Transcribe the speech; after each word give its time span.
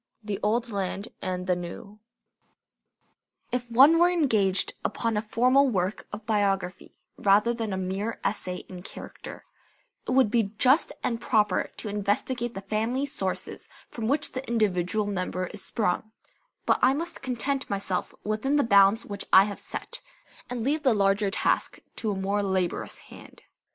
The 0.23 0.39
Old 0.41 0.69
Land 0.71 1.09
and 1.21 1.45
the 1.45 1.55
New 1.55 1.99
If 3.51 3.69
one 3.69 3.99
were 3.99 4.09
engaged 4.09 4.73
upon 4.83 5.15
a 5.15 5.21
formal 5.21 5.69
work 5.69 6.07
of 6.11 6.25
biography 6.25 6.95
rather 7.17 7.53
than 7.53 7.71
a 7.71 7.77
mere 7.77 8.19
essay 8.23 8.65
in 8.67 8.81
character, 8.81 9.45
it 10.07 10.09
would 10.13 10.31
be 10.31 10.53
just 10.57 10.91
and 11.03 11.21
proper 11.21 11.69
to 11.77 11.87
investigate 11.87 12.55
the 12.55 12.61
family 12.61 13.05
sources 13.05 13.69
from 13.91 14.07
which 14.07 14.31
the 14.31 14.47
individual 14.47 15.05
member 15.05 15.45
is 15.53 15.63
sprung; 15.63 16.11
but 16.65 16.79
I 16.81 16.95
must 16.95 17.21
content 17.21 17.69
myself 17.69 18.15
within 18.23 18.55
the 18.55 18.63
bounds 18.63 19.05
which 19.05 19.25
I 19.31 19.43
have 19.43 19.59
set, 19.59 20.01
and 20.49 20.63
leave 20.63 20.81
the 20.81 20.95
larger 20.95 21.29
task 21.29 21.77
to 21.97 22.09
a 22.09 22.15
more 22.15 22.41
laborious 22.41 22.97
hand. 22.97 23.43